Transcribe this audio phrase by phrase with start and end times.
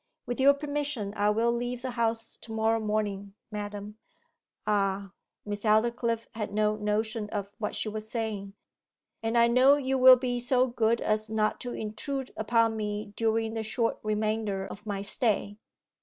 [0.25, 3.99] 'With your permission, I will leave the house to morrow morning, madam.'
[4.65, 5.11] 'Ah.'
[5.45, 8.53] Miss Aldclyffe had no notion of what she was saying.
[9.21, 13.53] 'And I know you will be so good as not to intrude upon me during
[13.53, 15.59] the short remainder of my stay?